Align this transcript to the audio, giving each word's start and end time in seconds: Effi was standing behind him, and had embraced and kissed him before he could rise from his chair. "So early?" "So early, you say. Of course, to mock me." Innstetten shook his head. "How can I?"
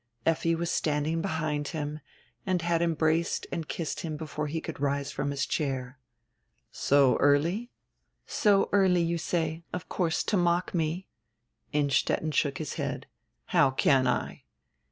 Effi 0.25 0.55
was 0.55 0.71
standing 0.71 1.21
behind 1.21 1.67
him, 1.67 1.99
and 2.43 2.63
had 2.63 2.81
embraced 2.81 3.45
and 3.51 3.67
kissed 3.67 3.99
him 3.99 4.17
before 4.17 4.47
he 4.47 4.59
could 4.59 4.79
rise 4.79 5.11
from 5.11 5.29
his 5.29 5.45
chair. 5.45 5.99
"So 6.71 7.17
early?" 7.17 7.69
"So 8.25 8.67
early, 8.71 9.03
you 9.03 9.19
say. 9.19 9.63
Of 9.71 9.89
course, 9.89 10.23
to 10.23 10.37
mock 10.37 10.73
me." 10.73 11.07
Innstetten 11.71 12.31
shook 12.31 12.57
his 12.57 12.73
head. 12.81 13.05
"How 13.49 13.69
can 13.69 14.07
I?" 14.07 14.45